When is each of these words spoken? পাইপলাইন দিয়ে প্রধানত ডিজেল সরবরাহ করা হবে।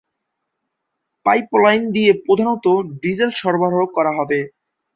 পাইপলাইন 1.25 1.83
দিয়ে 1.95 2.11
প্রধানত 2.25 2.65
ডিজেল 3.01 3.31
সরবরাহ 3.31 3.83
করা 3.95 4.11
হবে। 4.17 4.39